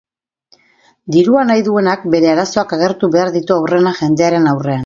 Dirua 1.15 1.43
nahi 1.51 1.65
duenak 1.69 2.09
bere 2.15 2.31
arazoak 2.33 2.75
agertu 2.79 3.13
behar 3.17 3.33
ditu 3.39 3.59
aurrena 3.61 3.97
jendearen 4.01 4.53
aurrean. 4.55 4.79